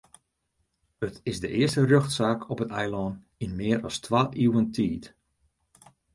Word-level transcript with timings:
It 1.07 1.19
is 1.29 1.39
de 1.43 1.49
earste 1.59 1.83
rjochtsaak 1.87 2.41
op 2.53 2.61
it 2.65 2.73
eilân 2.81 3.15
yn 3.43 3.53
mear 3.59 3.79
as 3.87 3.97
twa 4.05 4.21
iuwen 4.43 4.67
tiid. 4.75 5.03